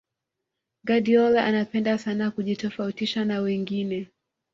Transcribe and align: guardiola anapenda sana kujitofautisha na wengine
guardiola 0.83 1.43
anapenda 1.45 1.97
sana 1.97 2.31
kujitofautisha 2.31 3.25
na 3.25 3.39
wengine 3.39 4.09